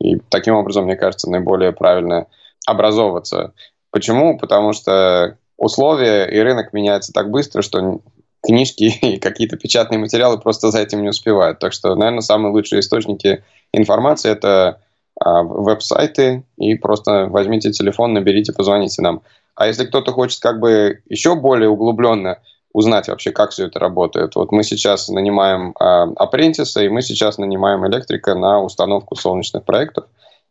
[0.01, 2.27] И таким образом, мне кажется, наиболее правильно
[2.67, 3.53] образовываться.
[3.91, 4.39] Почему?
[4.39, 8.01] Потому что условия и рынок меняются так быстро, что
[8.43, 11.59] книжки и какие-то печатные материалы просто за этим не успевают.
[11.59, 14.81] Так что, наверное, самые лучшие источники информации это
[15.21, 19.23] а, веб-сайты и просто возьмите телефон, наберите, позвоните нам.
[19.55, 22.39] А если кто-то хочет как бы еще более углубленно
[22.73, 24.37] узнать вообще, как все это работает.
[24.37, 30.07] Вот мы сейчас нанимаем а, апрентиса, и мы сейчас нанимаем электрика на установку солнечных проектов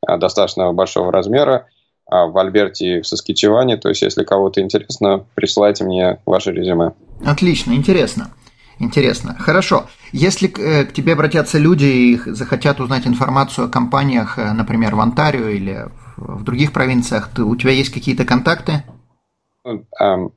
[0.06, 1.68] а, достаточно большого размера
[2.10, 3.78] в Альберте и в Соскичеване.
[3.78, 6.94] То есть, если кого-то интересно, присылайте мне ваше резюме.
[7.26, 8.32] Отлично, интересно.
[8.80, 9.36] Интересно.
[9.38, 9.88] Хорошо.
[10.14, 15.02] Если э, к тебе обратятся люди и захотят узнать информацию о компаниях, э, например, в
[15.02, 15.86] Онтарио или
[16.16, 18.84] в других провинциях, ты, у тебя есть какие-то контакты?
[19.66, 20.32] Ну, эм,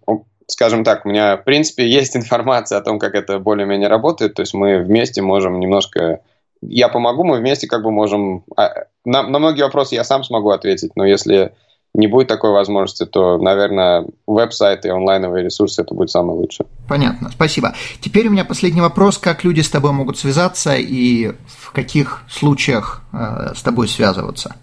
[0.49, 4.35] скажем так, у меня, в принципе, есть информация о том, как это более-менее работает.
[4.35, 6.21] То есть мы вместе можем немножко...
[6.63, 8.45] Я помогу, мы вместе как бы можем...
[8.57, 8.71] А,
[9.05, 11.53] на, на многие вопросы я сам смогу ответить, но если
[11.95, 16.67] не будет такой возможности, то, наверное, веб-сайт и онлайновые ресурсы это будет самое лучшее.
[16.89, 17.75] Понятно, спасибо.
[18.01, 19.19] Теперь у меня последний вопрос.
[19.19, 24.57] Как люди с тобой могут связаться и в каких случаях э, с тобой связываться?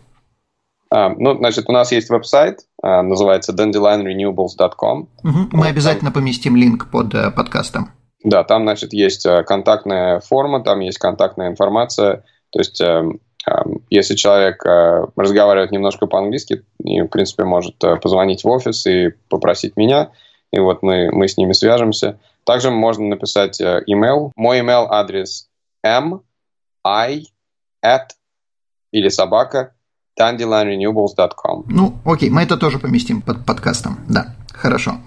[0.92, 5.08] А, ну, значит, у нас есть веб-сайт, а, называется dandelionrenewables.com.
[5.24, 7.92] Угу, мы обязательно поместим линк под э, подкастом.
[8.24, 12.24] Да, там, значит, есть э, контактная форма, там есть контактная информация.
[12.52, 13.20] То есть эм,
[13.90, 19.10] если человек э, разговаривает немножко по-английски, и, в принципе, может э, позвонить в офис и
[19.30, 20.12] попросить меня,
[20.52, 22.20] и вот мы, мы с ними свяжемся.
[22.44, 24.32] Также можно написать email.
[24.36, 25.48] Мой email адрес
[25.84, 26.22] m
[26.84, 27.24] i
[27.86, 28.10] at
[28.92, 29.74] или собака
[30.20, 31.66] dandylinerenewables.com.
[31.68, 34.00] Ну, окей, мы это тоже поместим под подкастом.
[34.10, 34.98] Да, хорошо.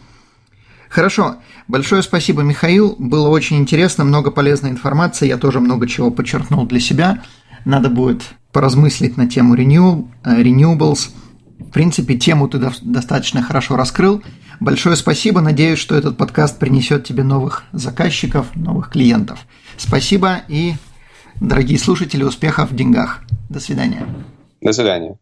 [0.92, 1.36] Хорошо.
[1.68, 2.96] Большое спасибо, Михаил.
[2.98, 5.26] Было очень интересно, много полезной информации.
[5.26, 7.22] Я тоже много чего подчеркнул для себя
[7.64, 8.22] надо будет
[8.52, 11.10] поразмыслить на тему renew, э, renewables.
[11.58, 14.22] В принципе, тему ты достаточно хорошо раскрыл.
[14.60, 15.40] Большое спасибо.
[15.40, 19.46] Надеюсь, что этот подкаст принесет тебе новых заказчиков, новых клиентов.
[19.76, 20.74] Спасибо и,
[21.40, 23.20] дорогие слушатели, успехов в деньгах.
[23.48, 24.06] До свидания.
[24.60, 25.21] До свидания.